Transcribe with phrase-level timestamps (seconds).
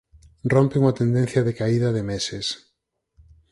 [0.53, 2.45] Rompe unha tendencia de caída de meses